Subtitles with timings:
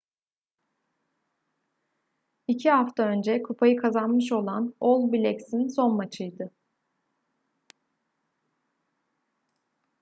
[2.47, 6.51] i̇ki hafta önce kupayı kazanmış olan all blacks’in son maçıydı